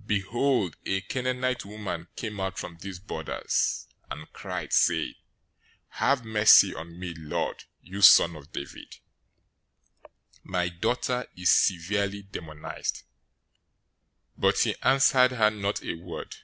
[0.00, 5.14] 015:022 Behold, a Canaanite woman came out from those borders, and cried, saying,
[5.90, 8.96] "Have mercy on me, Lord, you son of David!
[10.42, 13.04] My daughter is severely demonized!"
[14.36, 16.34] 015:023 But he answered her not a word.